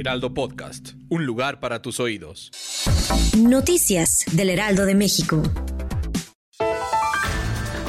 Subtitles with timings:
[0.00, 2.50] Heraldo Podcast, un lugar para tus oídos.
[3.38, 5.40] Noticias del Heraldo de México.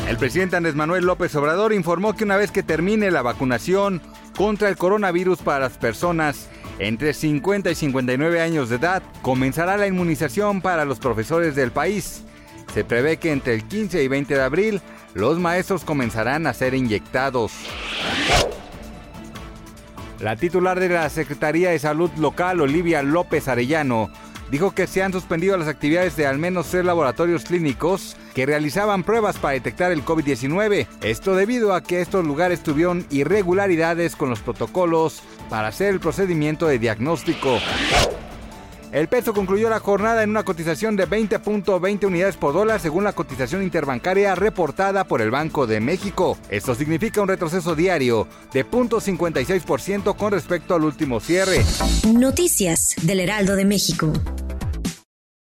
[0.08, 4.02] El presidente Andrés Manuel López Obrador informó que una vez que termine la vacunación
[4.38, 6.48] contra el coronavirus para las personas
[6.78, 12.22] entre 50 y 59 años de edad, comenzará la inmunización para los profesores del país.
[12.74, 14.82] Se prevé que entre el 15 y 20 de abril
[15.16, 17.52] los maestros comenzarán a ser inyectados.
[20.26, 24.10] La titular de la Secretaría de Salud Local, Olivia López Arellano,
[24.50, 29.04] dijo que se han suspendido las actividades de al menos tres laboratorios clínicos que realizaban
[29.04, 30.88] pruebas para detectar el COVID-19.
[31.04, 36.66] Esto debido a que estos lugares tuvieron irregularidades con los protocolos para hacer el procedimiento
[36.66, 37.60] de diagnóstico.
[38.92, 43.14] El peso concluyó la jornada en una cotización de 20.20 unidades por dólar según la
[43.14, 46.38] cotización interbancaria reportada por el Banco de México.
[46.50, 51.62] Esto significa un retroceso diario de 0.56% con respecto al último cierre.
[52.08, 54.14] Noticias del Heraldo de México.